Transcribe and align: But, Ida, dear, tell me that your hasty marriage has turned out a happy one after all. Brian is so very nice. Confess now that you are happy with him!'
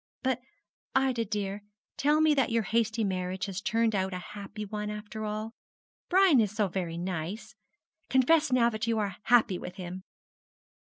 But, 0.23 0.41
Ida, 0.95 1.25
dear, 1.25 1.61
tell 1.95 2.21
me 2.21 2.33
that 2.33 2.49
your 2.49 2.63
hasty 2.63 3.03
marriage 3.03 3.45
has 3.45 3.61
turned 3.61 3.93
out 3.93 4.13
a 4.15 4.29
happy 4.33 4.65
one 4.65 4.89
after 4.89 5.25
all. 5.25 5.53
Brian 6.09 6.39
is 6.41 6.49
so 6.51 6.67
very 6.67 6.97
nice. 6.97 7.53
Confess 8.09 8.51
now 8.51 8.71
that 8.71 8.87
you 8.87 8.97
are 8.97 9.17
happy 9.25 9.59
with 9.59 9.75
him!' 9.75 10.01